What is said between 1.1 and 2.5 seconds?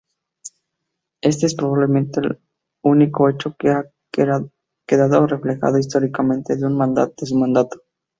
Este es probablemente el